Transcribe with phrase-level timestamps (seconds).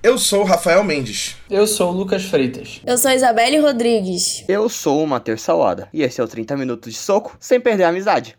[0.00, 1.36] Eu sou o Rafael Mendes.
[1.50, 2.80] Eu sou o Lucas Freitas.
[2.86, 4.44] Eu sou Isabelle Rodrigues.
[4.46, 5.88] Eu sou o Matheus Salada.
[5.92, 8.36] E esse é o 30 Minutos de Soco sem perder a amizade.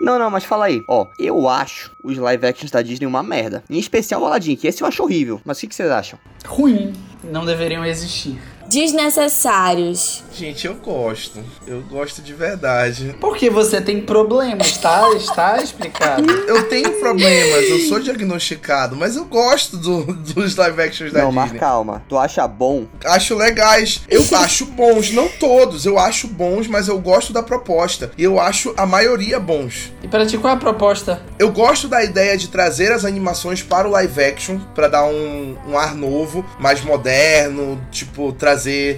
[0.00, 0.82] Não, não, mas fala aí.
[0.88, 3.62] Ó, eu acho os live actions da Disney uma merda.
[3.68, 5.38] Em especial o Aladdin, que esse eu acho horrível.
[5.44, 6.18] Mas o que, que vocês acham?
[6.46, 6.94] Ruim.
[7.22, 8.40] Não deveriam existir.
[8.68, 10.22] Desnecessários.
[10.32, 11.42] Gente, eu gosto.
[11.66, 13.16] Eu gosto de verdade.
[13.20, 15.08] Porque você tem problemas, tá?
[15.14, 16.26] Está explicado.
[16.46, 21.32] Eu tenho problemas, eu sou diagnosticado, mas eu gosto do- dos live actions da não,
[21.32, 21.58] mas Disney.
[21.58, 22.02] calma.
[22.08, 22.86] Tu acha bom?
[23.04, 24.02] Acho legais.
[24.08, 25.84] Eu acho bons, não todos.
[25.86, 28.10] Eu acho bons, mas eu gosto da proposta.
[28.16, 29.92] E eu acho a maioria bons.
[30.02, 31.20] E pra ti, qual é a proposta?
[31.38, 35.56] Eu gosto da ideia de trazer as animações para o live action, pra dar um,
[35.68, 38.55] um ar novo, mais moderno, tipo, trazer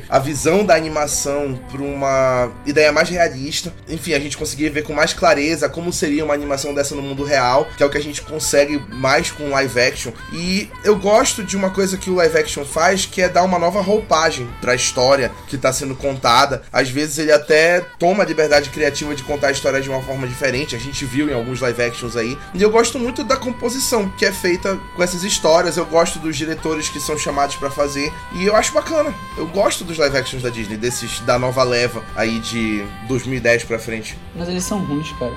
[0.08, 3.72] a visão da animação para uma ideia mais realista.
[3.88, 7.24] Enfim, a gente conseguir ver com mais clareza como seria uma animação dessa no mundo
[7.24, 10.12] real, que é o que a gente consegue mais com live action.
[10.32, 13.58] E eu gosto de uma coisa que o live action faz, que é dar uma
[13.58, 16.62] nova roupagem para a história que está sendo contada.
[16.72, 20.26] Às vezes ele até toma a liberdade criativa de contar a história de uma forma
[20.26, 20.76] diferente.
[20.76, 22.38] A gente viu em alguns live actions aí.
[22.54, 25.76] E eu gosto muito da composição que é feita com essas histórias.
[25.76, 28.12] Eu gosto dos diretores que são chamados para fazer.
[28.34, 29.14] E eu acho bacana.
[29.36, 33.78] Eu gosto dos live actions da Disney, desses da nova leva aí de 2010 pra
[33.78, 34.16] frente.
[34.34, 35.32] Mas eles são ruins, cara.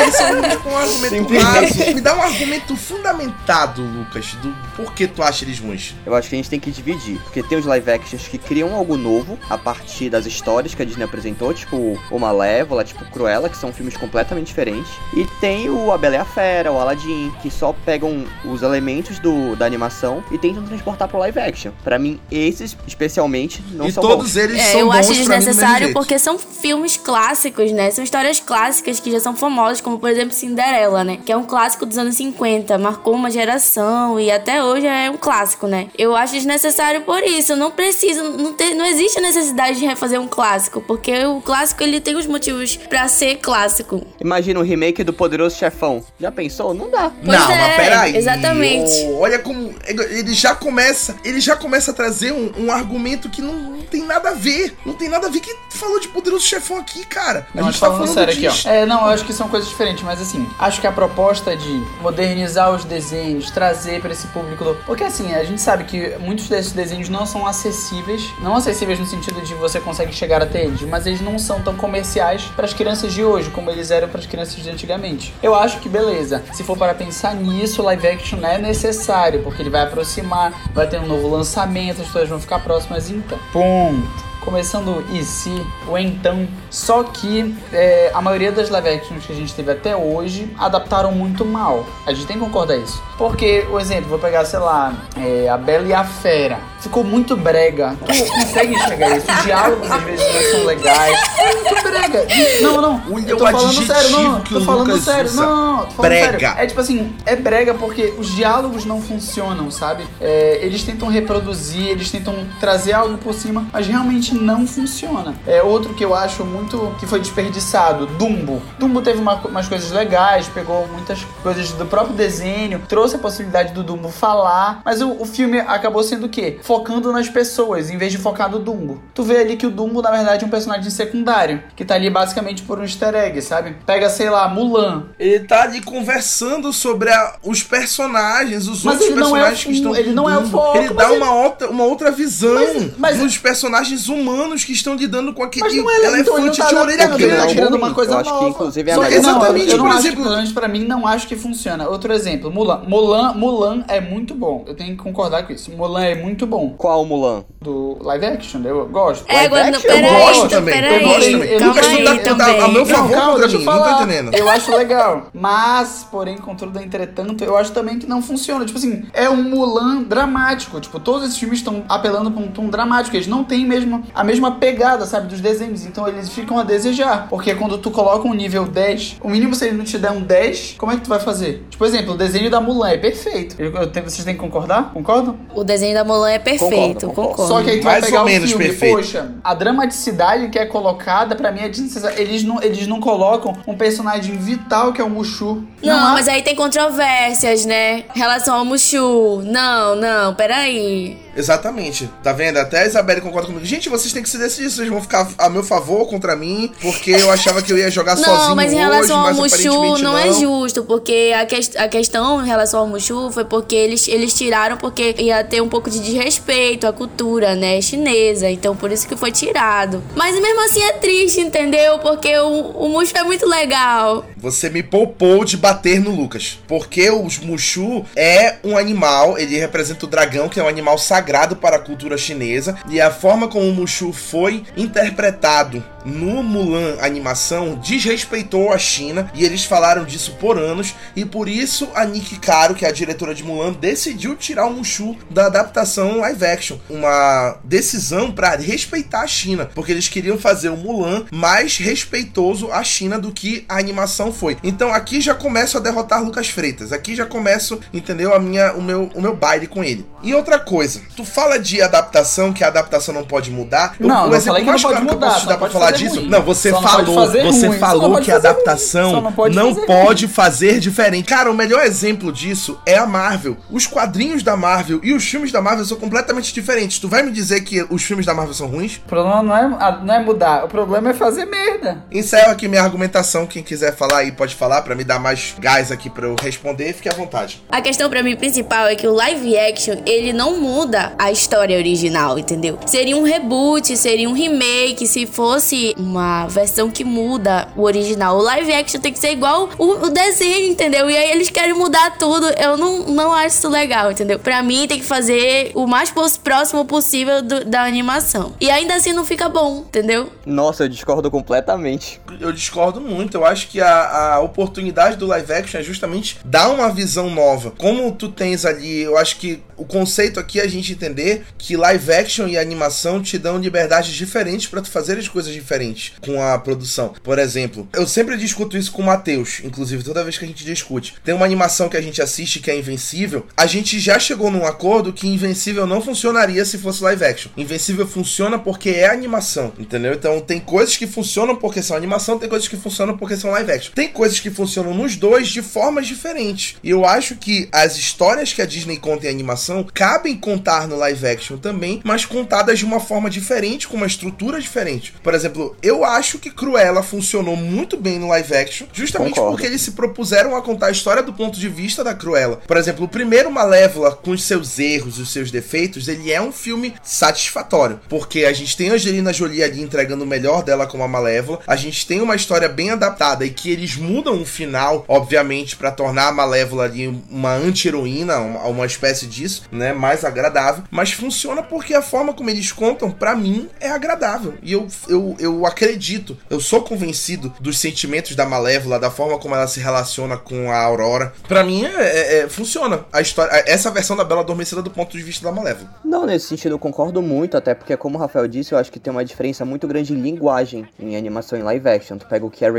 [0.00, 1.94] Eles são um, um argumento raso.
[1.94, 5.94] Me dá um argumento fundamentado, Lucas, do porquê tu acha eles ruins.
[6.04, 7.18] Eu acho que a gente tem que dividir.
[7.22, 10.84] Porque tem os live actions que criam algo novo a partir das histórias que a
[10.84, 14.90] Disney apresentou, tipo o Malévola, tipo Cruella, que são filmes completamente diferentes.
[15.14, 19.18] E tem o A Bela e a Fera, o Aladdin, que só pegam os elementos
[19.18, 21.72] do, da animação e tentam transportar pro live action.
[21.82, 23.35] Pra mim, esses, especialmente,
[23.72, 24.36] não e são todos bons.
[24.36, 27.90] eles É, são eu bons acho desnecessário porque são filmes clássicos, né?
[27.90, 31.18] São histórias clássicas que já são famosas, como por exemplo Cinderela, né?
[31.24, 35.16] Que é um clássico dos anos 50, marcou uma geração e até hoje é um
[35.16, 35.88] clássico, né?
[35.98, 37.56] Eu acho desnecessário por isso.
[37.56, 41.82] Não precisa, não, tem, não existe a necessidade de refazer um clássico, porque o clássico
[41.82, 44.06] ele tem os motivos pra ser clássico.
[44.20, 46.04] Imagina um remake do Poderoso Chefão.
[46.18, 46.74] Já pensou?
[46.74, 47.10] Não dá.
[47.10, 48.16] Pois não, é, mas peraí.
[48.16, 48.92] exatamente.
[49.06, 53.42] Ô, olha como ele já começa, ele já começa a trazer um, um argumento que
[53.42, 54.76] não, não tem nada a ver.
[54.84, 57.46] Não tem nada a ver que falou de poderoso chefão aqui, cara.
[57.54, 58.70] Não, a mas gente tá falando sério de aqui, ó.
[58.70, 61.82] É, não, eu acho que são coisas diferentes, mas assim, acho que a proposta de
[62.00, 64.76] modernizar os desenhos, trazer pra esse público.
[64.86, 68.22] Porque assim, a gente sabe que muitos desses desenhos não são acessíveis.
[68.40, 71.76] Não acessíveis no sentido de você consegue chegar até eles, mas eles não são tão
[71.76, 75.34] comerciais pras crianças de hoje como eles eram pras crianças de antigamente.
[75.42, 76.42] Eu acho que beleza.
[76.52, 80.86] Se for para pensar nisso, o live action é necessário, porque ele vai aproximar, vai
[80.86, 83.38] ter um novo lançamento, as pessoas vão ficar próximas então.
[83.52, 84.26] Ponto.
[84.40, 85.50] Começando e se,
[85.88, 86.46] o então.
[86.70, 91.10] Só que é, a maioria das live actions que a gente teve até hoje adaptaram
[91.10, 91.84] muito mal.
[92.06, 93.02] A gente tem que concordar isso.
[93.18, 96.58] Porque, o exemplo, vou pegar, sei lá, é, a Bela e a Fera.
[96.80, 97.96] Ficou muito brega.
[98.06, 99.26] Tu consegue enxergar isso?
[99.32, 101.18] Os diálogos às vezes não são legais.
[101.38, 102.26] É muito brega.
[102.62, 103.02] Não, não.
[103.10, 104.40] Olha eu tô falando sério, não.
[104.42, 105.32] Tô falando Lucas sério.
[105.32, 106.38] Não, tô falando Brega.
[106.38, 106.54] sério.
[106.62, 110.04] É tipo assim, é brega porque os diálogos não funcionam, sabe?
[110.20, 115.34] É, eles tentam reproduzir, eles tentam trazer algo por cima, mas realmente não funciona.
[115.46, 118.62] É outro que eu acho muito que foi desperdiçado, Dumbo.
[118.78, 123.72] Dumbo teve uma- umas coisas legais, pegou muitas coisas do próprio desenho, trouxe a possibilidade
[123.72, 126.58] do Dumbo falar, mas o, o filme acabou sendo o quê?
[126.62, 129.00] Focando nas pessoas, em vez de focar no Dumbo.
[129.14, 132.10] Tu vê ali que o Dumbo, na verdade, é um personagem secundário, que tá ali
[132.10, 133.76] basicamente por um easter egg, sabe?
[133.86, 139.16] Pega, sei lá, Mulan, Ele tá ali conversando sobre a- os personagens, os Mas outros
[139.16, 141.32] não é o personagens que estão ele não é o foco, Ele dá ele- uma,
[141.32, 145.76] outra, uma outra visão Mas- mas- dos personagens humanos que estão lidando com aquele Mas
[145.76, 147.54] não é, então ele não elefante tá de orelha tá grande.
[147.54, 148.48] tirando uma coisa Eu acho que, nova.
[148.48, 150.36] inclusive, é Só a que melhor não, Exatamente, eu não por acho exemplo- que, pelo
[150.36, 151.88] menos pra mim, não acho que funciona.
[151.88, 152.82] Outro exemplo, Mulan.
[152.96, 154.64] Mulan, Mulan é muito bom.
[154.66, 155.70] Eu tenho que concordar com isso.
[155.70, 156.70] Mulan é muito bom.
[156.78, 157.44] Qual Mulan?
[157.60, 159.24] Do live action, eu gosto.
[159.28, 159.82] É, Live não, action?
[159.82, 161.48] peraí, Eu gosto então, também, eu gosto também.
[161.50, 162.60] Eu calma aí estudei- tu dá- também.
[162.62, 164.02] a meu favor calma, deixa eu mim, não tô falar.
[164.02, 164.34] entendendo.
[164.34, 165.26] Eu acho legal.
[165.34, 168.64] Mas, porém, contudo, entretanto, eu acho também que não funciona.
[168.64, 170.80] Tipo assim, é um Mulan dramático.
[170.80, 173.14] Tipo, todos esses filmes estão apelando pra um tom dramático.
[173.14, 175.84] Eles não têm mesmo a mesma pegada, sabe, dos desenhos.
[175.84, 177.28] Então eles ficam a desejar.
[177.28, 180.22] Porque quando tu coloca um nível 10, o mínimo se ele não te der um
[180.22, 181.64] 10, como é que tu vai fazer?
[181.68, 183.56] Tipo, por exemplo, o desenho da Mulan é perfeito.
[183.58, 184.92] Eu, eu vocês têm que concordar?
[184.92, 185.36] Concordam?
[185.54, 187.30] O desenho da Mulan é perfeito, Concordo, concordo.
[187.30, 187.52] concordo.
[187.52, 188.96] Só que aí tu vai Mais pegar ou o menos filme, perfeito.
[188.96, 192.20] poxa, a dramaticidade que é colocada, pra mim, é desnecessária.
[192.20, 195.62] Eles não, eles não colocam um personagem vital que é o Mushu.
[195.82, 198.04] Não, há- mas aí tem controvérsias, né?
[198.14, 199.42] Em relação ao Mushu.
[199.44, 201.16] Não, não, peraí.
[201.36, 202.08] Exatamente.
[202.22, 202.56] Tá vendo?
[202.58, 203.64] Até a Isabelle concorda comigo.
[203.64, 204.70] Gente, vocês têm que se decidir.
[204.70, 206.72] Vocês vão ficar a meu favor ou contra mim.
[206.80, 209.46] Porque eu achava que eu ia jogar sozinho Não, mas em relação hoje, ao Mushu
[209.68, 213.44] aparentemente não, é justo, porque a, ques- a questão em relação só o Mushu foi
[213.44, 218.50] porque eles, eles tiraram porque ia ter um pouco de desrespeito à cultura, né, chinesa.
[218.50, 220.02] Então por isso que foi tirado.
[220.16, 221.98] Mas mesmo assim é triste, entendeu?
[222.00, 224.24] Porque o, o Mushu é muito legal.
[224.36, 226.58] Você me poupou de bater no Lucas.
[226.66, 231.25] Porque o Mushu é um animal, ele representa o dragão, que é um animal sagrado
[231.56, 232.76] para a cultura chinesa.
[232.88, 239.44] E a forma como o Mushu foi interpretado no Mulan animação desrespeitou a China e
[239.44, 243.34] eles falaram disso por anos e por isso a Nick Caro, que é a diretora
[243.34, 249.26] de Mulan, decidiu tirar o Mushu da adaptação live action, uma decisão para respeitar a
[249.26, 254.32] China, porque eles queriam fazer o Mulan mais respeitoso à China do que a animação
[254.32, 254.56] foi.
[254.62, 258.82] Então aqui já começo a derrotar Lucas Freitas, aqui já começo, entendeu, a minha o
[258.82, 260.06] meu o meu baile com ele.
[260.22, 263.96] E outra coisa, tu fala de adaptação que a adaptação não pode mudar.
[263.98, 266.20] Não, o, não exemplo mais claro que eu posso te dar para falar disso.
[266.20, 266.28] Ruim.
[266.28, 267.78] Não, você Só falou, não você ruim.
[267.78, 271.26] falou que a adaptação não pode, não fazer, pode fazer diferente.
[271.28, 273.56] Cara, o melhor exemplo disso é a Marvel.
[273.70, 276.98] Os quadrinhos da Marvel e os filmes da Marvel são completamente diferentes.
[276.98, 278.96] Tu vai me dizer que os filmes da Marvel são ruins?
[278.96, 282.04] O problema não é, não é mudar, o problema é fazer merda.
[282.10, 283.46] Encerro aqui minha argumentação.
[283.46, 286.92] Quem quiser falar aí pode falar para me dar mais gás aqui para eu responder.
[286.92, 287.62] Fique à vontade.
[287.70, 291.76] A questão para mim principal é que o live action ele não muda a história
[291.76, 292.78] original, entendeu?
[292.86, 298.38] Seria um reboot, seria um remake se fosse uma versão que muda o original.
[298.38, 301.08] O live action tem que ser igual o, o desenho, entendeu?
[301.10, 302.46] E aí eles querem mudar tudo.
[302.58, 304.38] Eu não, não acho isso legal, entendeu?
[304.38, 306.12] Pra mim tem que fazer o mais
[306.42, 308.54] próximo possível do, da animação.
[308.60, 310.30] E ainda assim não fica bom, entendeu?
[310.44, 312.20] Nossa, eu discordo completamente.
[312.40, 313.36] Eu discordo muito.
[313.36, 317.72] Eu acho que a, a oportunidade do live action é justamente dar uma visão nova.
[317.76, 321.76] Como tu tens ali, eu acho que o conceito aqui é a gente entender que
[321.76, 326.42] live action e animação te dão liberdades diferentes para tu fazer as coisas diferentes com
[326.42, 327.14] a produção.
[327.22, 330.64] Por exemplo, eu sempre discuto isso com o Matheus, inclusive toda vez que a gente
[330.64, 331.14] discute.
[331.24, 333.46] Tem uma animação que a gente assiste que é Invencível.
[333.56, 337.50] A gente já chegou num acordo que Invencível não funcionaria se fosse live action.
[337.56, 340.14] Invencível funciona porque é animação, entendeu?
[340.14, 343.72] Então tem coisas que funcionam porque são animação, tem coisas que funcionam porque são live
[343.72, 343.92] action.
[343.94, 346.76] Tem coisas que funcionam nos dois de formas diferentes.
[346.82, 350.96] E eu acho que as histórias que a Disney conta em animação cabem contar no
[350.96, 355.14] live action também, mas contadas de uma forma diferente, com uma estrutura diferente.
[355.22, 359.50] Por exemplo, eu acho que Cruella funcionou muito bem no live action, justamente Concordo.
[359.52, 362.60] porque eles se propuseram a contar a história do ponto de vista da Cruella.
[362.66, 366.52] Por exemplo, o primeiro Malévola, com os seus erros, os seus defeitos, ele é um
[366.52, 371.02] filme satisfatório, porque a gente tem a Angelina Jolie ali entregando o melhor dela como
[371.02, 375.04] a Malévola, a gente tem uma história bem adaptada e que eles mudam o final,
[375.08, 380.84] obviamente, para tornar a Malévola ali uma anti-heroína, uma, uma espécie disso, né, mais agradável,
[380.90, 384.54] mas funciona porque a forma como eles contam, para mim, é agradável.
[384.62, 389.54] E eu, eu, eu acredito, eu sou convencido dos sentimentos da Malévola, da forma como
[389.54, 391.32] ela se relaciona com a Aurora.
[391.48, 395.16] Para mim, é, é, é, funciona a história, essa versão da Bela Adormecida do ponto
[395.16, 395.90] de vista da Malévola.
[396.04, 399.00] Não, nesse sentido eu concordo muito, até porque, como o Rafael disse, eu acho que
[399.00, 402.18] tem uma diferença muito grande em linguagem em animação em live action.
[402.18, 402.70] Tu pega o que é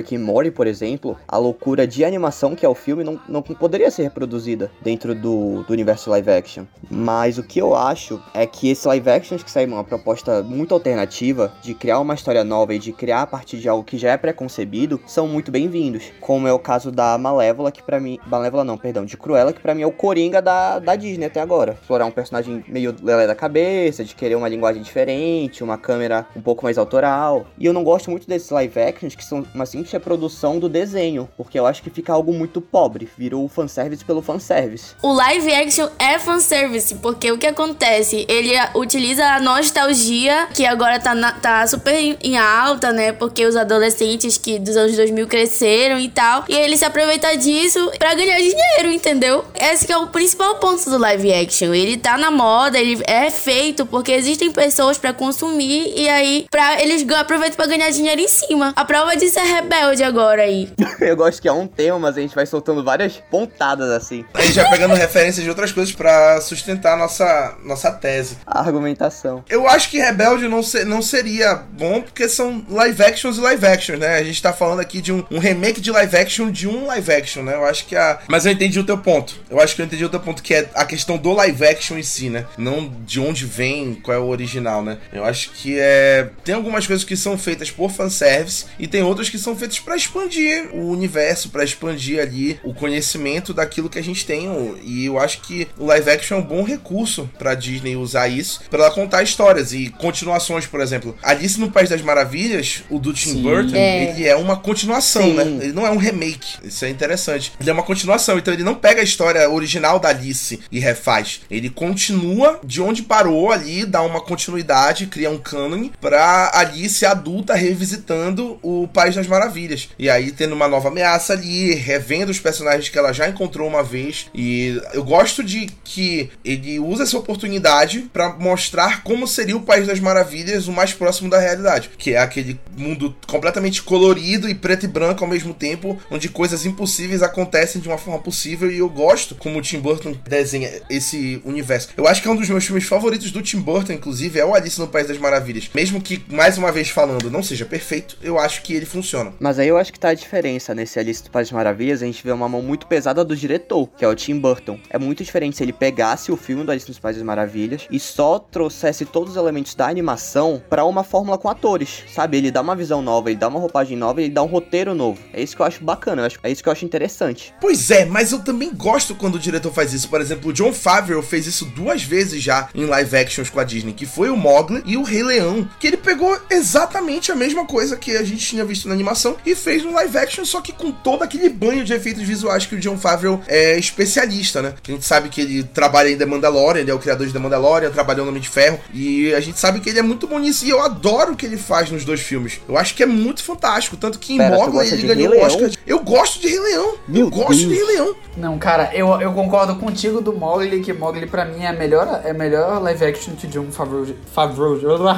[0.51, 4.71] por exemplo, a loucura de animação que é o filme não, não poderia ser reproduzida
[4.81, 6.65] dentro do, do universo live action.
[6.89, 10.73] Mas o que eu acho é que esse live action que saiu uma proposta muito
[10.73, 14.11] alternativa de criar uma história nova e de criar a partir de algo que já
[14.11, 16.11] é preconcebido são muito bem-vindos.
[16.19, 18.19] Como é o caso da Malévola, que para mim.
[18.25, 21.41] Malévola não, perdão, de Cruella, que para mim é o Coringa da, da Disney até
[21.41, 21.77] agora.
[21.81, 26.41] Explorar um personagem meio lelé da cabeça, de querer uma linguagem diferente, uma câmera um
[26.41, 27.47] pouco mais autoral.
[27.57, 31.27] E eu não gosto muito desses live actions que são uma simples reprodução do desenho,
[31.37, 33.09] porque eu acho que fica algo muito pobre.
[33.17, 34.95] Virou fanservice pelo fanservice.
[35.01, 36.56] O live action é fanservice,
[37.01, 38.25] porque o que acontece?
[38.27, 43.11] Ele utiliza a nostalgia, que agora tá, na, tá super em alta, né?
[43.11, 46.45] Porque os adolescentes que dos anos 2000 cresceram e tal.
[46.47, 49.45] E ele se aproveita disso pra ganhar dinheiro, entendeu?
[49.55, 51.73] Esse é o principal ponto do live action.
[51.73, 56.81] Ele tá na moda, ele é feito porque existem pessoas pra consumir e aí pra,
[56.81, 58.73] eles aproveitam pra ganhar dinheiro em cima.
[58.75, 60.69] A prova disso é rebelde agora aí.
[61.01, 64.25] eu gosto que é um tema, mas a gente vai soltando várias pontadas assim.
[64.33, 68.37] A gente vai pegando referências de outras coisas pra sustentar a nossa, nossa tese.
[68.45, 69.43] A argumentação.
[69.49, 73.65] Eu acho que Rebelde não, ser, não seria bom porque são live actions e live
[73.65, 74.15] actions, né?
[74.15, 77.11] A gente tá falando aqui de um, um remake de live action de um live
[77.11, 77.55] action, né?
[77.55, 78.19] Eu acho que a.
[78.27, 79.35] Mas eu entendi o teu ponto.
[79.49, 81.97] Eu acho que eu entendi o teu ponto, que é a questão do live action
[81.97, 82.45] em si, né?
[82.57, 84.97] Não de onde vem, qual é o original, né?
[85.11, 86.29] Eu acho que é.
[86.43, 89.95] Tem algumas coisas que são feitas por fanservice e tem outras que são feitas para
[89.95, 94.47] expandir o universo, para expandir ali o conhecimento daquilo que a gente tem.
[94.83, 98.27] E eu acho que o live action é um bom bom recurso pra Disney usar
[98.27, 101.15] isso, pra ela contar histórias e continuações, por exemplo.
[101.21, 103.41] Alice no País das Maravilhas, o do Tim Sim.
[103.43, 104.05] Burton, É.
[104.09, 105.33] ele é uma continuação, Sim.
[105.35, 105.43] né?
[105.65, 106.57] Ele não é um remake.
[106.63, 107.53] Isso é interessante.
[107.59, 111.41] Ele é uma continuação, então ele não pega a história original da Alice e refaz.
[111.51, 117.53] Ele continua de onde parou ali, dá uma continuidade, cria um cânone pra Alice adulta
[117.53, 119.89] revisitando o País das Maravilhas.
[119.99, 123.83] E aí tendo uma nova ameaça ali, revendo os personagens que ela já encontrou uma
[123.83, 124.25] vez.
[124.33, 129.87] E eu gosto de que ele usa essa oportunidade pra mostrar como seria o País
[129.87, 134.85] das Maravilhas o mais próximo da realidade, que é aquele mundo completamente colorido e preto
[134.85, 138.89] e branco ao mesmo tempo, onde coisas impossíveis acontecem de uma forma possível e eu
[138.89, 141.89] gosto como o Tim Burton desenha esse universo.
[141.97, 144.53] Eu acho que é um dos meus filmes favoritos do Tim Burton, inclusive, é o
[144.53, 145.69] Alice no País das Maravilhas.
[145.73, 149.33] Mesmo que, mais uma vez falando, não seja perfeito, eu acho que ele funciona.
[149.39, 152.05] Mas aí eu acho que tá a diferença nesse Alice do País das Maravilhas, a
[152.05, 154.79] gente vê uma mão muito pesada do diretor, que é o Tim Burton.
[154.89, 155.73] É muito diferente se ele
[156.07, 159.75] pegasse o filme do Alice no País das Maravilhas e só trouxesse todos os elementos
[159.75, 162.37] da animação pra uma fórmula com atores, sabe?
[162.37, 165.19] Ele dá uma visão nova, ele dá uma roupagem nova, ele dá um roteiro novo.
[165.33, 167.53] É isso que eu acho bacana, eu acho, é isso que eu acho interessante.
[167.59, 170.07] Pois é, mas eu também gosto quando o diretor faz isso.
[170.07, 173.65] Por exemplo, o John Favreau fez isso duas vezes já em live actions com a
[173.65, 177.65] Disney, que foi o Mogli e o Rei Leão, que ele pegou exatamente a mesma
[177.65, 180.71] coisa que a gente tinha visto na animação e fez no live action, só que
[180.71, 184.73] com todo aquele banho de efeitos visuais que o John Favreau é especialista, né?
[184.87, 187.39] A gente sabe que ele trabalha em The Mandalorian, ele é o criador de The
[187.39, 190.37] Mandalorian, trabalhou no Homem de Ferro, e a gente sabe que ele é muito bom
[190.39, 192.59] nisso, e eu adoro o que ele faz nos dois filmes.
[192.67, 195.39] Eu acho que é muito fantástico, tanto que em Pera, gosta ele de ganhou o
[195.45, 195.69] Oscar.
[195.69, 196.95] De- Eu gosto de Rei Leão.
[197.07, 197.77] Meu eu gosto de Deus.
[197.87, 198.15] Rei Leão.
[198.35, 202.21] Não, cara, eu, eu concordo contigo do Mogli, que Mogli pra mim é a melhor,
[202.23, 204.05] é a melhor live action que John Favreau.
[204.33, 204.75] Favreau.
[204.77, 205.13] Eu não Na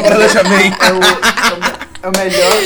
[0.00, 0.76] Planejamento.
[0.82, 1.00] É o,
[2.02, 2.56] é o melhor.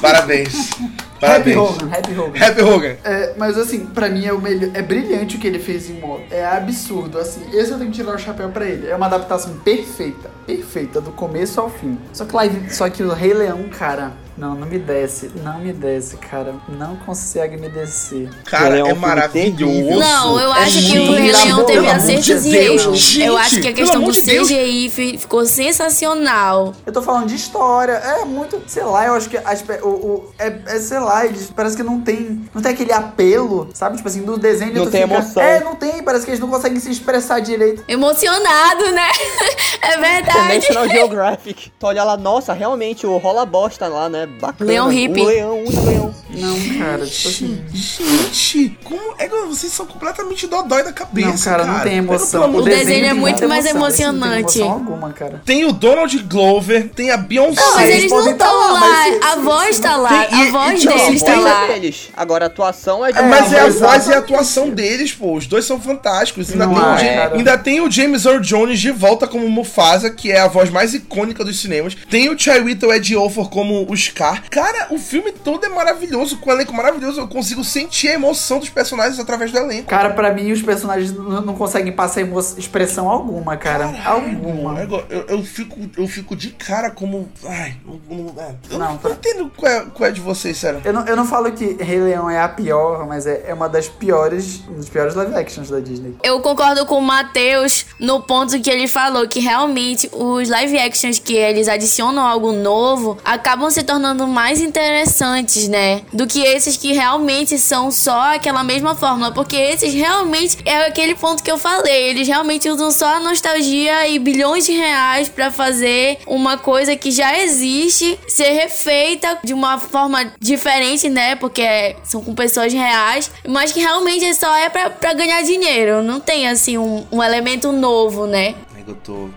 [0.00, 0.70] Parabéns.
[1.16, 1.56] Happy Parabéns.
[1.56, 2.44] Hogan, Happy Hogan.
[2.44, 2.96] Happy Hogan.
[3.04, 4.70] É, mas assim, pra mim é o melhor.
[4.74, 6.26] É brilhante o que ele fez em Mogli.
[6.30, 7.42] É absurdo, assim.
[7.52, 8.86] Esse eu tenho que tirar o chapéu pra ele.
[8.88, 10.30] É uma adaptação perfeita.
[10.46, 11.98] Perfeita, do começo ao fim.
[12.12, 14.12] Só que, live, só que o Rei Leão, cara.
[14.36, 15.30] Não, não me desce.
[15.42, 16.54] Não me desce, cara.
[16.68, 18.28] Não consegue me descer.
[18.44, 19.56] Cara, Ele é um é maravilhoso.
[19.56, 19.98] terrível.
[19.98, 23.16] Não, eu É acho que o Rei Leão teve amor de acertos e Deus, erros.
[23.18, 24.48] eu acho que a questão do de Deus.
[24.48, 26.74] CGI fi- ficou sensacional.
[26.84, 30.30] Eu tô falando de história, é muito, sei lá, eu acho que as o, o-
[30.38, 33.96] é, é, sei lá, eles parece que não tem, não tem aquele apelo, sabe?
[33.96, 35.42] Tipo assim, do desenho Não tu tem fica- emoção.
[35.42, 37.82] É, não tem, parece que eles não conseguem se expressar direito.
[37.88, 39.08] Emocionado, né?
[39.82, 40.54] É É verdade.
[40.56, 41.70] National Geographic.
[41.78, 44.25] Tu olha lá, nossa, realmente o rola bosta lá, né?
[44.40, 44.70] Bacana.
[44.70, 45.24] Leão hippie.
[45.24, 46.14] Leão, leão.
[46.36, 47.64] Não, cara, tipo assim.
[47.72, 52.42] Gente, como é que vocês são completamente dodói da cabeça, Não, cara, não tem emoção.
[52.50, 54.58] Pelo O de desenho é tem muito muita mais emoção, esse não tem emocionante.
[54.58, 55.42] emoção alguma, cara.
[55.44, 57.60] Tem o Donald Glover, tem a Beyoncé.
[57.60, 59.04] Não, mas eles podem não tá estão lá, lá.
[59.04, 60.24] se- A voz tá lá.
[60.24, 61.64] tem- A e- voz então, deles tá lá.
[61.64, 62.08] é deles.
[62.16, 65.34] Agora a atuação é de É, Mas é a voz e a atuação deles, pô.
[65.36, 66.50] Os dois são fantásticos.
[66.50, 67.36] Ainda, tem, o é, cara.
[67.36, 70.94] ainda tem o James Earl Jones de volta como Mufasa, que é a voz mais
[70.94, 71.96] icônica dos cinemas.
[72.10, 74.42] Tem o Chiwetel Ejiofor como o Scar.
[74.50, 77.20] Cara, o filme todo é maravilhoso, com um elenco maravilhoso.
[77.20, 79.88] Eu consigo sentir a emoção dos personagens através do elenco.
[79.88, 82.22] Cara, pra mim os personagens não, não conseguem passar
[82.56, 83.94] expressão alguma, cara.
[84.04, 84.80] alguma.
[85.08, 87.28] Eu, eu, fico, eu fico de cara como.
[87.44, 88.34] Ai, eu, eu,
[88.70, 89.10] eu Não, não, tá.
[89.10, 90.80] entendo qual é, qual é de vocês, sério.
[90.84, 93.68] Eu não, eu não falo que Rei Leão é a pior, mas é, é uma
[93.68, 96.16] das piores, um dos piores live actions da Disney.
[96.22, 101.18] Eu concordo com o Matheus no ponto que ele falou que realmente os live actions
[101.18, 106.02] que eles adicionam algo novo acabam se tornando mais interessantes, né?
[106.16, 109.30] Do que esses que realmente são só aquela mesma fórmula.
[109.32, 112.04] Porque esses realmente é aquele ponto que eu falei.
[112.08, 117.10] Eles realmente usam só a nostalgia e bilhões de reais pra fazer uma coisa que
[117.10, 121.36] já existe ser refeita de uma forma diferente, né?
[121.36, 126.02] Porque é- são com pessoas reais, mas que realmente só é pra ganhar dinheiro.
[126.02, 128.54] Não tem assim um, um elemento novo, né?
[128.74, 129.28] É eu tô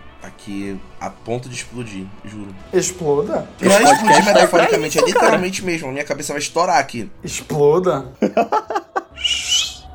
[0.49, 2.53] aqui a ponto de explodir, juro.
[2.73, 3.47] Exploda?
[3.61, 5.13] Não é explodir tá metaforicamente, é cara.
[5.13, 5.87] literalmente mesmo.
[5.87, 7.09] A minha cabeça vai estourar aqui.
[7.23, 8.07] Exploda?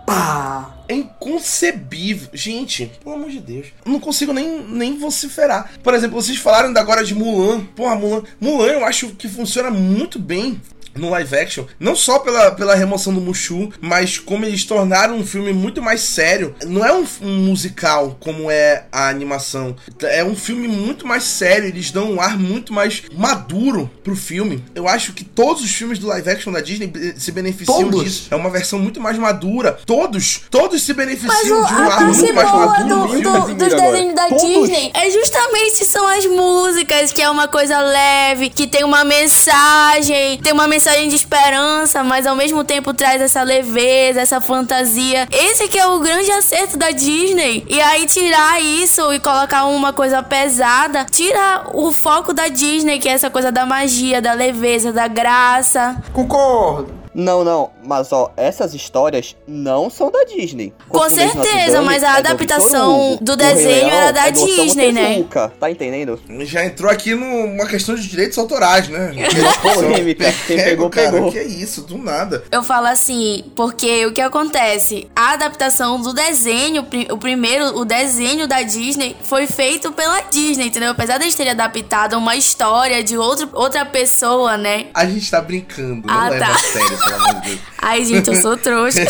[0.06, 0.74] Pá!
[0.86, 2.28] É inconcebível.
[2.32, 3.68] Gente, pelo amor de Deus.
[3.84, 5.70] Eu não consigo nem, nem vociferar.
[5.82, 7.64] Por exemplo, vocês falaram da agora de Mulan.
[7.74, 8.22] Porra, Mulan.
[8.38, 10.60] Mulan eu acho que funciona muito bem
[10.96, 15.26] no live action, não só pela, pela remoção do Mushu, mas como eles tornaram um
[15.26, 16.54] filme muito mais sério.
[16.66, 19.74] Não é um, um musical como é a animação.
[20.02, 21.68] É um filme muito mais sério.
[21.68, 24.64] Eles dão um ar muito mais maduro pro filme.
[24.74, 28.04] Eu acho que todos os filmes do live action da Disney se beneficiam Todos?
[28.04, 28.28] disso.
[28.30, 29.78] É uma versão muito mais madura.
[29.86, 32.88] Todos, todos se Mas beneficiam o, de um a ar muito mais maduro.
[32.88, 34.42] do, do- Casimiro dos desenhos da Todos.
[34.68, 40.38] Disney é justamente são as músicas, que é uma coisa leve, que tem uma mensagem,
[40.38, 45.26] tem uma mensagem mensagem de esperança, mas ao mesmo tempo traz essa leveza, essa fantasia.
[45.32, 47.64] Esse que é o grande acerto da Disney.
[47.70, 53.08] E aí tirar isso e colocar uma coisa pesada, tira o foco da Disney, que
[53.08, 55.96] é essa coisa da magia, da leveza, da graça.
[56.12, 56.92] Concordo.
[57.14, 60.72] Não, não, mas ó, essas histórias não são da Disney.
[60.88, 63.24] Com certeza, mas a é do adaptação Hugo.
[63.24, 65.14] do desenho Leão era da é Disney, né?
[65.14, 66.20] Tezuka, Tá entendendo?
[66.42, 69.12] Já entrou aqui numa questão de direitos autorais, né?
[69.62, 71.30] Polêmica, quem pegou, cara, pegou.
[71.32, 72.44] Que é isso, do nada.
[72.50, 75.08] Eu falo assim, porque o que acontece?
[75.14, 80.90] A adaptação do desenho, o primeiro, o desenho da Disney, foi feito pela Disney, entendeu?
[80.90, 84.86] Apesar de eles terem adaptado uma história de outro, outra pessoa, né?
[84.94, 86.52] A gente tá brincando, não Ah, leva tá.
[86.52, 87.60] a sério, pelo amor de Deus.
[87.78, 89.00] Ai, gente, eu sou trouxa.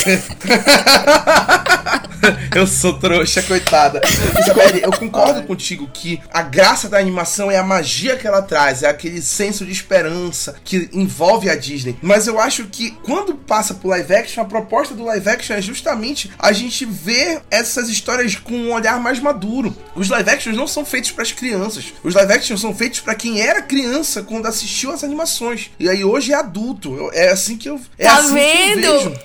[2.55, 4.01] eu sou trouxa, coitada.
[4.41, 8.83] Isabelle, eu concordo contigo que a graça da animação é a magia que ela traz,
[8.83, 11.97] é aquele senso de esperança que envolve a Disney.
[12.03, 15.63] Mas eu acho que quando passa pro live action, a proposta do live action é
[15.63, 19.75] justamente a gente ver essas histórias com um olhar mais maduro.
[19.95, 21.93] Os live actions não são feitos para as crianças.
[22.03, 25.71] Os live actions são feitos para quem era criança quando assistiu as animações.
[25.79, 27.11] E aí hoje é adulto.
[27.13, 28.54] É assim que eu é Tá assim vendo?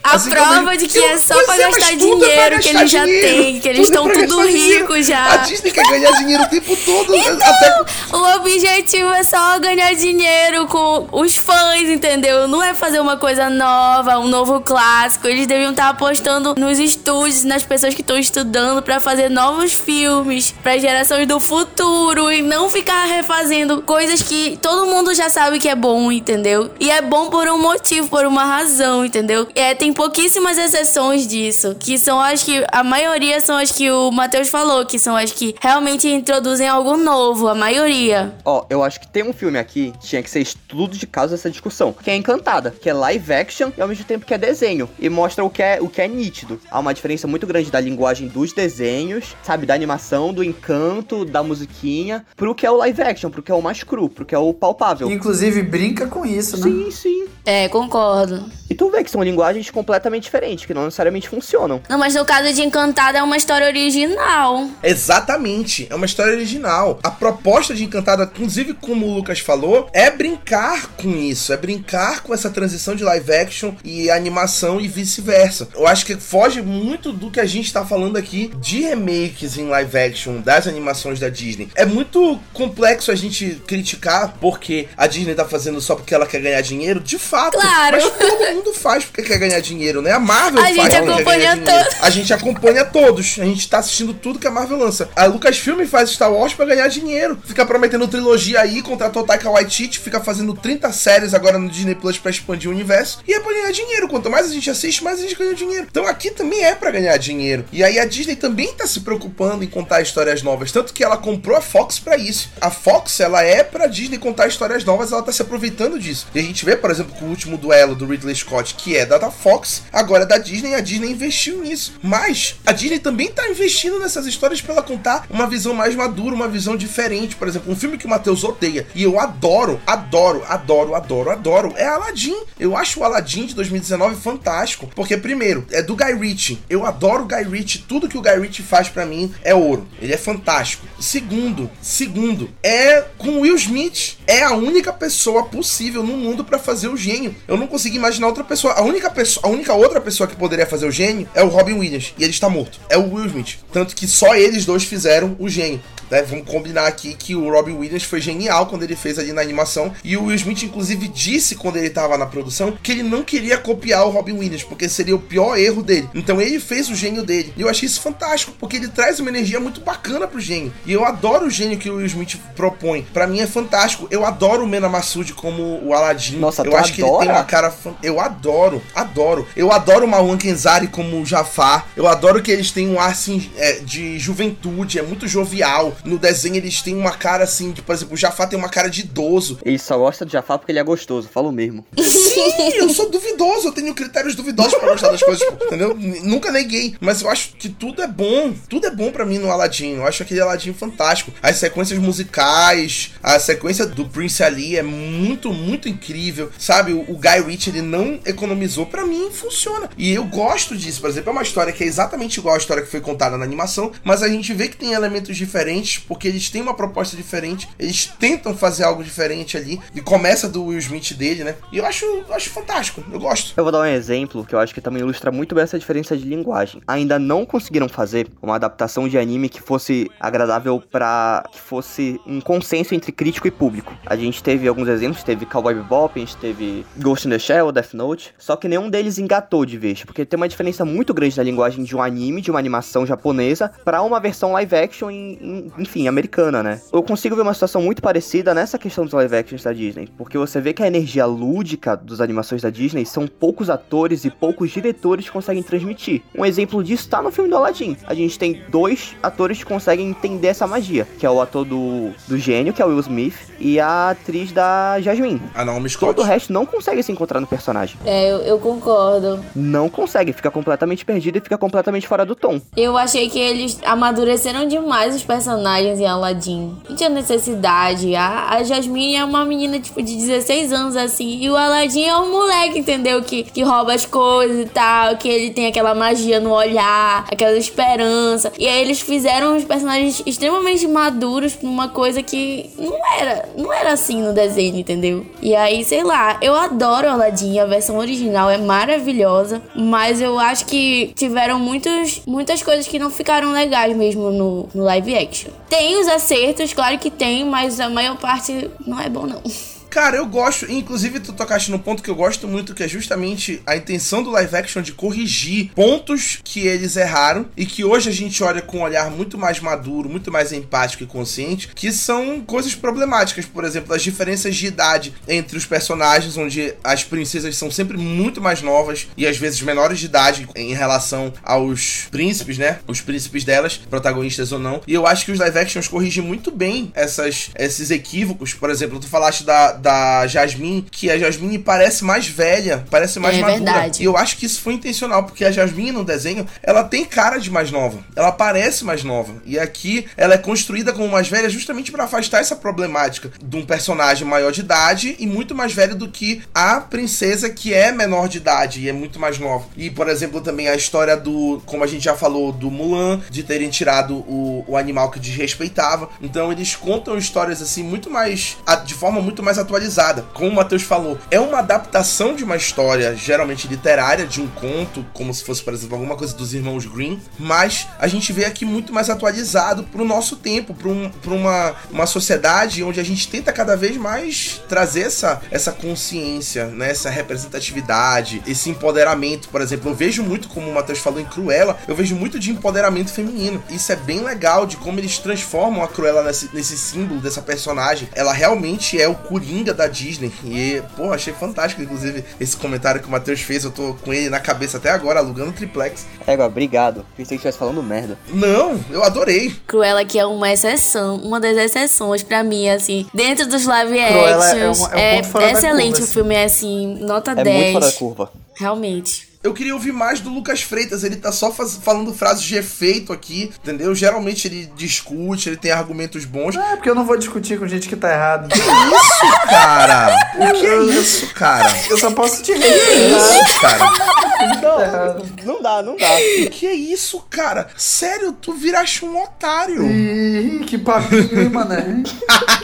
[0.03, 2.74] A Assim prova de que Eu- é só pra é, gastar é pra dinheiro que
[2.74, 5.33] gastar eles já têm, que eles estão tudo gastar ricos já.
[5.33, 7.15] A Disney quer ganhar dinheiro o tempo todo.
[7.15, 7.86] Então, Até
[8.17, 12.48] o objetivo é só ganhar dinheiro com os fãs, entendeu?
[12.48, 15.27] Não é fazer uma coisa nova, um novo clássico.
[15.27, 20.53] Eles deviam estar apostando nos estúdios, nas pessoas que estão estudando pra fazer novos filmes
[20.63, 25.67] para gerações do futuro e não ficar refazendo coisas que todo mundo já sabe que
[25.69, 26.71] é bom, entendeu?
[26.79, 29.18] E é bom por um motivo, por uma razão, entendeu?
[29.55, 34.11] É, tem pouquíssimas exceções disso, que são as que a maioria são as que o
[34.11, 38.33] Matheus falou, que são as que realmente introduzem algo novo, a maioria.
[38.43, 41.31] Ó, eu acho que tem um filme aqui que tinha que ser estudo de caso
[41.31, 44.38] dessa discussão, que é Encantada, que é live action e ao mesmo tempo que é
[44.38, 46.59] desenho, e mostra o que é, o que é nítido.
[46.69, 51.43] Há uma diferença muito grande da linguagem dos desenhos, sabe, da animação, do encanto, da
[51.43, 54.35] musiquinha, pro que é o live action, pro que é o mais cru, pro que
[54.35, 55.11] é o palpável.
[55.11, 56.63] Inclusive, brinca com isso, né?
[56.63, 57.27] Sim, sim.
[57.46, 58.46] É, concordo.
[58.69, 61.81] E tu vê que são linguagens completamente diferentes, que não necessariamente funcionam.
[61.89, 64.69] Não, mas no caso de Encantada é uma história original.
[64.84, 66.99] Exatamente, é uma história original.
[67.02, 72.21] A proposta de Encantada, inclusive como o Lucas falou, é brincar com isso, é brincar
[72.21, 75.67] com essa transição de live action e animação e vice-versa.
[75.73, 79.67] Eu acho que foge muito do que a gente tá falando aqui de remakes em
[79.67, 81.69] live action das animações da Disney.
[81.73, 86.41] É muito complexo a gente criticar porque a Disney tá fazendo só porque ela quer
[86.41, 87.57] ganhar dinheiro, de fato.
[87.57, 87.97] Claro.
[88.01, 90.11] Mas todo mundo faz porque quer ganhar dinheiro, né?
[90.11, 91.83] A Marvel A faz gente acompanha ganhar dinheiro.
[91.83, 92.03] todos.
[92.03, 93.35] A gente acompanha todos.
[93.39, 95.09] A gente tá assistindo tudo que a Marvel lança.
[95.15, 97.37] A Lucasfilm faz Star Wars pra ganhar dinheiro.
[97.45, 102.17] Fica prometendo trilogia aí, contratou Taika Waititi, fica fazendo 30 séries agora no Disney Plus
[102.17, 103.19] pra expandir o universo.
[103.27, 104.07] E é pra ganhar dinheiro.
[104.07, 105.87] Quanto mais a gente assiste, mais a gente ganha dinheiro.
[105.89, 107.65] Então aqui também é pra ganhar dinheiro.
[107.71, 110.71] E aí a Disney também tá se preocupando em contar histórias novas.
[110.71, 112.49] Tanto que ela comprou a Fox pra isso.
[112.59, 116.27] A Fox, ela é pra Disney contar histórias novas, ela tá se aproveitando disso.
[116.33, 119.17] E a gente vê, por exemplo, o último duelo do Ridley Scott, que é da
[119.17, 121.93] da Fox, agora é da Disney, a Disney investiu nisso.
[122.01, 126.36] Mas a Disney também tá investindo nessas histórias pra ela contar uma visão mais madura,
[126.36, 127.36] uma visão diferente.
[127.36, 131.73] Por exemplo, um filme que o Matheus odeia e eu adoro, adoro, adoro, adoro, adoro,
[131.75, 132.36] é Aladdin.
[132.60, 136.60] Eu acho o Aladdin de 2019 fantástico, porque primeiro, é do Guy Ritchie.
[136.69, 139.88] Eu adoro o Guy Ritchie, tudo que o Guy Ritchie faz pra mim é ouro.
[140.01, 140.86] Ele é fantástico.
[140.99, 144.17] Segundo, segundo, é com Will Smith.
[144.25, 147.36] É a única pessoa possível no mundo pra fazer o gênio.
[147.48, 148.74] Eu não consigo imaginar outra pessoa.
[148.74, 151.74] A única pessoa, a única outra pessoa que poderia fazer o gênio é o Robin
[151.74, 152.80] Williams e ele está morto.
[152.89, 153.58] É o Will Smith.
[153.72, 155.82] Tanto que só eles dois fizeram o gênio.
[156.10, 156.22] Né?
[156.24, 159.93] Vamos combinar aqui que o Robin Williams foi genial quando ele fez ali na animação.
[160.04, 163.58] E o Will Smith, inclusive, disse quando ele estava na produção que ele não queria
[163.58, 166.10] copiar o Robin Williams, porque seria o pior erro dele.
[166.13, 167.54] Então ele fez o gênio dele.
[167.58, 170.74] E eu achei isso fantástico, porque ele traz uma energia muito bacana pro gênio.
[170.86, 173.06] E eu adoro o gênio que o Will Smith propõe.
[173.13, 174.08] Pra mim é fantástico.
[174.12, 176.38] Eu adoro o Mena Massoud como o Aladdin.
[176.38, 177.32] Nossa, eu acho que ele tem adora?
[177.38, 177.72] uma cara.
[177.72, 179.48] fan- Eu adoro, adoro.
[179.56, 181.86] Eu adoro o Marwan Kenzari como o Jafar.
[181.95, 185.95] Eu adoro que eles têm um ar assim é, de juventude, é muito jovial.
[186.03, 188.89] No desenho eles têm uma cara assim, de, por exemplo, o Jafar tem uma cara
[188.89, 189.59] de idoso.
[189.63, 191.85] Ele só gosta de Jafar porque ele é gostoso, falo mesmo.
[191.97, 195.95] Sim, eu sou duvidoso, eu tenho critérios duvidosos pra gostar das coisas, tipo, entendeu?
[196.23, 199.51] Nunca neguei, mas eu acho que tudo é bom, tudo é bom pra mim no
[199.51, 199.95] Aladdin.
[199.95, 201.31] Eu acho aquele Aladdin fantástico.
[201.41, 206.93] As sequências musicais, a sequência do Prince Ali é muito, muito incrível, sabe?
[206.93, 209.89] O, o Guy Ritchie ele não economizou, pra mim funciona.
[209.97, 212.83] E eu gosto disso, por exemplo, é uma história que é exatamente igual à história
[212.83, 216.28] que foi contada na animação, mas a gente vê que tem elementos diferentes diferentes, porque
[216.28, 220.78] eles têm uma proposta diferente, eles tentam fazer algo diferente ali, e começa do Will
[220.80, 221.56] Smith dele, né?
[221.71, 223.54] E eu acho, eu acho fantástico, eu gosto.
[223.58, 226.15] Eu vou dar um exemplo que eu acho que também ilustra muito bem essa diferença
[226.15, 226.82] de linguagem.
[226.88, 232.39] Ainda não conseguiram fazer uma adaptação de anime que fosse agradável para que fosse um
[232.39, 233.93] consenso entre crítico e público.
[234.06, 237.71] A gente teve alguns exemplos, teve Cowboy Bebop, a gente teve Ghost in the Shell,
[237.71, 241.38] Death Note, só que nenhum deles engatou de vez, porque tem uma diferença muito grande
[241.38, 245.71] na linguagem de um anime, de uma animação japonesa, para uma versão live action, em,
[245.78, 246.81] em, enfim, americana, né?
[246.91, 250.37] Eu consigo ver uma situação muito parecida nessa questão dos live actions da Disney, porque
[250.37, 254.71] você vê que a energia lúdica dos animações da Disney são poucos atores e poucos
[254.71, 256.21] diretores que conseguem transmitir.
[256.35, 257.97] Um exemplo disso tá no filme do Aladdin.
[258.05, 262.11] A gente tem dois atores que conseguem entender essa magia, que é o ator do,
[262.27, 265.41] do gênio, que é o Will Smith, e a atriz da Jasmine.
[265.53, 266.15] A Naomi Scott.
[266.15, 267.97] Todo o resto não consegue se encontrar no personagem.
[268.05, 269.43] É, eu, eu concordo.
[269.55, 272.59] Não consegue, fica completamente perdido e fica completamente fora do tom.
[272.75, 275.68] Eu achei que eles amadureceram demais os personagens
[275.99, 276.75] em Aladdin.
[276.88, 278.15] Não tinha necessidade.
[278.15, 281.39] A, a Jasmine é uma menina, tipo, de 16 anos, assim.
[281.41, 283.21] E o Aladdin é um moleque, entendeu?
[283.21, 285.17] Que, que rouba as coisas e tal.
[285.17, 288.51] Que ele tem aquela magia no olhar, aquela esperança.
[288.58, 293.49] E aí eles fizeram os personagens extremamente maduros numa coisa que não era.
[293.58, 295.25] Não era assim no desenho, entendeu?
[295.41, 297.60] E aí, sei lá, eu adoro Aladdin.
[297.60, 299.62] A versão original é maravilhosa.
[299.75, 304.84] Mas eu acho que tiveram muitos, muitas coisas que não ficaram legais mesmo no, no
[304.84, 305.48] live action.
[305.69, 309.41] Tem os acertos, claro que tem, mas a maior parte não é bom, não.
[309.89, 313.62] Cara, eu gosto, inclusive tu tocaste no ponto que eu gosto muito, que é justamente
[313.65, 318.13] a intenção do live action de corrigir pontos que eles erraram e que hoje a
[318.13, 322.41] gente olha com um olhar muito mais maduro, muito mais empático e consciente, que são
[322.41, 327.71] coisas problemáticas, por exemplo, as diferenças de idade entre os personagens, onde as princesas são
[327.71, 332.80] sempre muito mais novas e às vezes menores de idade em relação aos príncipes, né?
[332.88, 334.82] Os príncipes delas, protagonistas ou não.
[334.86, 338.54] E eu acho que os live actions corrigem muito bem essas, esses equívocos.
[338.54, 343.37] Por exemplo, tu falaste da, da Jasmine, que a Jasmine parece mais velha, parece mais
[343.37, 343.57] É madura.
[343.57, 344.01] verdade.
[344.01, 347.37] E eu acho que isso foi intencional, porque a Jasmine no desenho, ela tem cara
[347.37, 347.99] de mais nova.
[348.15, 349.33] Ela parece mais nova.
[349.45, 353.65] E aqui ela é construída como mais velha justamente para afastar essa problemática de um
[353.65, 358.27] personagem maior de idade e muito mais velho do que a princesa que é menor
[358.27, 359.65] de idade e é muito mais nova.
[359.77, 363.43] E, por exemplo, também a história do, como a gente já falou, do Mulan, de
[363.43, 366.09] terem tirado o, o animal que desrespeitava.
[366.21, 370.25] Então eles contam histórias assim muito mais de forma muito mais atualizada.
[370.34, 375.05] Como o Matheus falou, é uma adaptação de uma história geralmente literária, de um conto,
[375.13, 378.65] como se fosse, por exemplo, alguma coisa dos irmãos Green, mas a gente vê aqui
[378.65, 383.53] muito mais atualizado pro nosso tempo, para um, uma, uma sociedade onde a gente tenta
[383.53, 389.91] cada vez mais trazer essa, essa consciência, né, essa representatividade, esse empoderamento, por exemplo.
[389.91, 393.63] Eu vejo muito, como o Matheus falou em Cruella, eu vejo muito de empoderamento feminino.
[393.69, 398.10] Isso é bem legal de como eles transformam a Cruella nesse, nesse símbolo dessa personagem.
[398.15, 400.32] Ela realmente é o Coringa da Disney.
[400.45, 403.63] E, pô, achei fantástico, inclusive, esse comentário que o Matheus fez.
[403.63, 406.06] Eu tô com ele na cabeça até agora, alugando triplex.
[406.26, 407.06] Égua, obrigado.
[407.15, 408.17] Pensei que estivesse falando merda.
[408.34, 409.54] Não, eu adorei.
[409.67, 413.06] Cruella que é uma exceção, uma das exceções pra mim, assim.
[413.13, 416.43] Dentro dos live é actions, uma- é um fora da excelente curva, o filme, é
[416.45, 417.56] assim, nota É 10.
[417.56, 418.32] muito fora da curva.
[418.58, 419.28] Realmente.
[419.41, 423.13] Eu queria ouvir mais do Lucas Freitas, ele tá só faz- falando frases de efeito
[423.13, 423.95] aqui, entendeu?
[423.95, 426.58] Geralmente ele discute, ele tem argumentos bons.
[426.58, 428.49] É, porque eu não vou discutir com gente que tá errado.
[428.54, 430.10] Isso, cara!
[430.39, 431.69] O que é isso, cara?
[431.89, 433.43] Eu só posso te Que respeitar.
[433.49, 433.78] isso, cara?
[433.80, 435.25] Tá errado.
[435.45, 436.13] Não dá, não dá.
[436.13, 437.67] O que é isso, cara?
[437.78, 439.86] Sério, tu viraste um otário.
[439.89, 442.04] Ih, que papinho, hein, mané?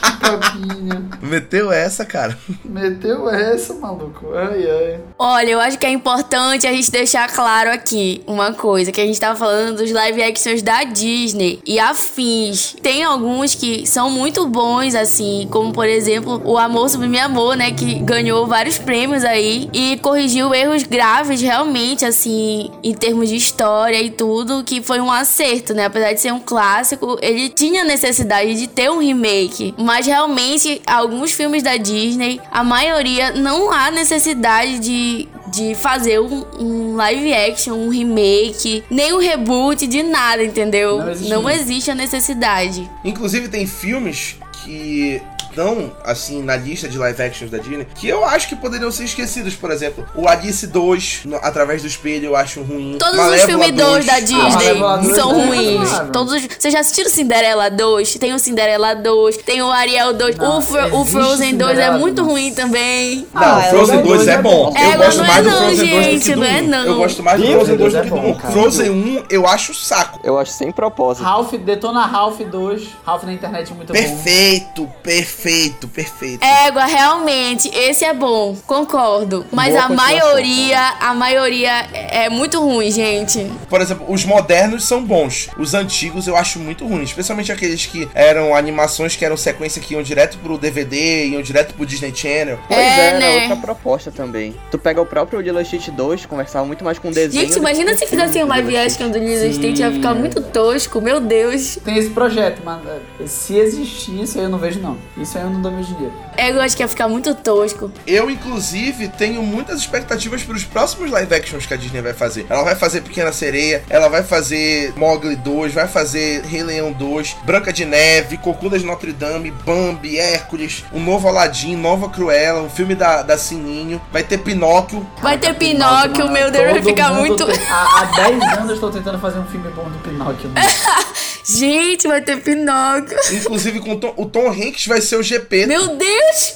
[0.05, 1.04] Que papinho.
[1.25, 2.37] Meteu essa, cara.
[2.63, 4.33] Meteu essa, maluco.
[4.33, 4.99] Ai, ai.
[5.17, 9.05] Olha, eu acho que é importante a gente deixar claro aqui uma coisa, que a
[9.05, 12.75] gente tava falando dos live actions da Disney e afins.
[12.81, 17.71] Tem alguns que são muito bons, assim, como por exemplo o Amor Sublime Amor, né,
[17.71, 24.01] que ganhou vários prêmios aí e corrigiu erros graves realmente, assim, em termos de história
[24.01, 25.85] e tudo, que foi um acerto, né?
[25.85, 31.14] Apesar de ser um clássico, ele tinha necessidade de ter um remake, mas realmente alguns
[31.31, 37.73] filmes da Disney, a maioria não há necessidade de, de fazer um, um live action,
[37.73, 40.99] um remake, nem um reboot de nada, entendeu?
[40.99, 42.89] Não existe Não existe a necessidade.
[43.03, 45.21] Inclusive, tem filmes que.
[45.55, 49.05] Estão, assim, na lista de live actions da Disney, que eu acho que poderiam ser
[49.05, 49.55] esquecidos.
[49.55, 52.97] Por exemplo, o Alice 2, no, através do espelho, eu acho ruim.
[52.99, 55.89] Todos Malévola os filmes 2 da Disney dois são é ruins.
[56.11, 56.41] Todos os...
[56.59, 58.15] Vocês já assistiram Cinderela 2?
[58.15, 60.35] Tem o Cinderela 2, tem o Ariel 2.
[60.35, 62.31] Não, o, Fro- o Frozen 2 é Cinderela, muito nossa.
[62.33, 63.27] ruim também.
[63.33, 64.73] Não, Ah, Frozen Ela 2 é bom.
[64.75, 66.47] É, eu gosto não mais é do não, Frozen 2 do gente, que do não
[66.47, 66.67] é 1.
[66.67, 66.85] não.
[66.85, 68.33] Eu gosto mais do Frozen 2 do é que do bom, 1.
[68.35, 68.53] cara.
[68.53, 70.19] Frozen 1 eu acho saco.
[70.23, 71.23] Eu acho sem propósito.
[71.23, 72.87] Ralph, Detona Ralph 2.
[73.05, 73.99] Ralph na internet é muito bom.
[73.99, 75.44] Perfeito, perfeito,
[75.87, 76.43] perfeito.
[76.43, 79.45] Égua, realmente, esse é bom, concordo.
[79.51, 83.45] Mas Boa a maioria, a maioria é é muito ruim, gente.
[83.69, 85.49] Por exemplo, os modernos são bons.
[85.59, 87.09] Os antigos eu acho muito ruins.
[87.09, 91.73] Especialmente aqueles que eram animações que eram sequência que iam direto pro DVD, iam direto
[91.73, 92.57] pro Disney Channel.
[92.67, 93.41] Pois É, é, era né?
[93.41, 94.55] outra proposta também.
[94.71, 97.45] Tu pega o próprio Lilo e Stitch 2, conversava muito mais com desenho.
[97.45, 98.77] Gente, imagina se fizessem um e Stitch.
[98.77, 99.53] action do Lilo.
[99.53, 101.77] Stitch, ia ficar muito tosco, meu Deus.
[101.83, 104.97] Tem esse projeto, mas eh, se existir, isso aí eu não vejo, não.
[105.17, 106.13] Isso eu não dou meu dinheiro.
[106.37, 107.91] Égua, acho que ia ficar muito tosco.
[108.05, 112.45] Eu, inclusive, tenho muitas expectativas para os próximos live actions que a Disney vai fazer.
[112.49, 117.37] Ela vai fazer Pequena Sereia, ela vai fazer Mowgli 2, vai fazer Rei Leão 2,
[117.45, 122.69] Branca de Neve, Cocunda de Notre Dame, Bambi, Hércules, um novo Aladdin, Nova Cruella, um
[122.69, 125.05] filme da, da Sininho, vai ter Pinóquio.
[125.21, 127.45] Vai ter Pinóquio, meu Deus, vai ficar muito.
[127.45, 130.49] tem- Há, há 10 anos eu estou tentando fazer um filme bom do Pinóquio.
[130.49, 130.61] né?
[131.47, 133.17] Gente, vai ter Pinóquio.
[133.31, 135.67] Inclusive, com o Tom, o Tom Hanks vai ser o GP.
[135.67, 136.55] Meu Deus!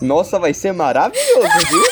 [0.00, 1.82] Nossa, vai ser maravilhoso, viu?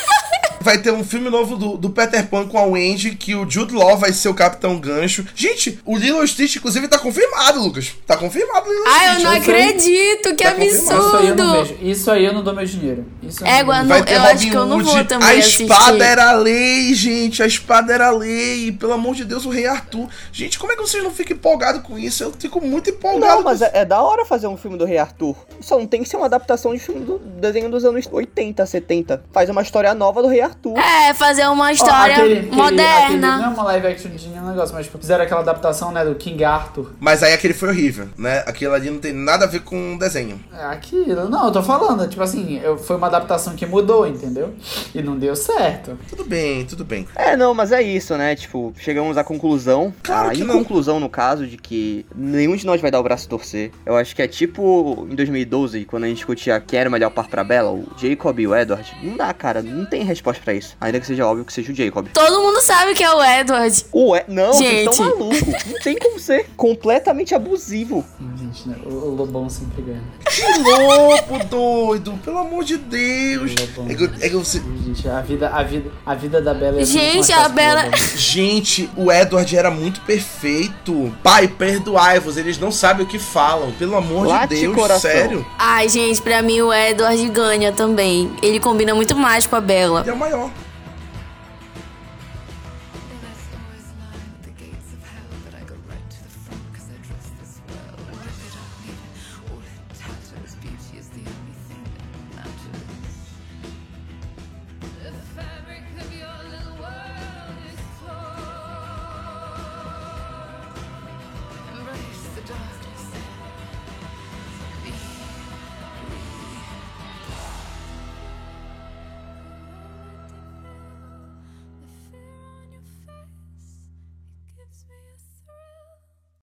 [0.69, 3.73] Vai ter um filme novo do, do Peter Pan com a Wendy, que o Jude
[3.73, 5.25] Law vai ser o Capitão Gancho.
[5.33, 7.91] Gente, o Lilo Stitch, inclusive, tá confirmado, Lucas.
[8.05, 9.23] Tá confirmado o Lilo Ai, eu Stitch.
[9.23, 9.55] não Eu sei.
[9.55, 10.75] acredito, que Tá confirmado.
[10.75, 11.77] Isso aí eu não absurdo!
[11.89, 13.05] Isso aí eu não dou meu dinheiro.
[13.23, 15.63] Isso eu não não- eu Robin acho que eu não vou também A assistir.
[15.63, 17.41] espada era a lei, gente.
[17.41, 18.71] A espada era lei.
[18.71, 20.07] Pelo amor de Deus, o Rei Arthur.
[20.31, 22.23] Gente, como é que vocês não ficam empolgados com isso?
[22.23, 23.37] Eu fico muito empolgado.
[23.37, 25.35] Não, mas é, é da hora fazer um filme do Rei Arthur.
[25.61, 29.23] Só não tem que ser uma adaptação de filme do desenho dos anos 80, 70.
[29.33, 30.58] Faz uma história nova do Rei Arthur.
[30.77, 33.05] É, fazer uma história aquele- aquele- moderna.
[33.05, 36.03] aquele- não é uma live action de nenhum negócio, mas tipo, fizeram aquela adaptação, né,
[36.03, 36.91] do King Arthur.
[36.99, 38.43] Mas aí aquele foi horrível, né?
[38.45, 40.39] Aquilo ali não tem nada a ver com o desenho.
[40.57, 41.29] É aquilo.
[41.29, 44.53] Não, eu tô falando, tipo assim, eu, foi uma adaptação que mudou, entendeu?
[44.93, 45.97] E não deu certo.
[46.09, 47.07] Tudo bem, tudo bem.
[47.15, 48.35] É, não, mas é isso, né?
[48.35, 49.93] Tipo, chegamos à conclusão.
[50.03, 50.55] Claro a que não.
[50.55, 53.71] inconclusão, no caso, de que nenhum de nós vai dar o braço a torcer.
[53.85, 57.09] Eu acho que é tipo em 2012, quando a gente discutia quem era o melhor
[57.11, 58.95] par pra Bella, o Jacob e o Edward.
[59.03, 60.75] Não dá, cara, não tem resposta pra isso.
[60.79, 62.07] Ainda que seja óbvio que seja o Jacob.
[62.13, 63.85] Todo mundo sabe que é o Edward.
[63.93, 64.89] Ué, não, vocês Gente.
[64.91, 65.41] estão malucos.
[65.65, 68.05] Não tem como ser completamente abusivo.
[68.37, 68.75] Gente, né?
[68.85, 70.01] O, o Lobão sempre ganha.
[70.25, 72.13] Que louco, doido.
[72.23, 73.51] Pelo amor de Deus.
[73.89, 74.61] É que, eu- é que você...
[74.85, 77.49] Gente, a vida, a vida, a vida da Bela é muito Gente, mais a o
[77.49, 77.89] Bela-.
[78.15, 81.13] Gente, o Edward era muito perfeito.
[81.23, 82.37] Pai, perdoai-vos.
[82.37, 83.71] Eles não sabem o que falam.
[83.73, 85.45] Pelo amor Late de Deus, coração.
[85.57, 88.31] Ai, gente, pra mim o Edward ganha também.
[88.41, 90.01] Ele combina muito mais com a Bela.
[90.01, 90.68] Ele é o maior.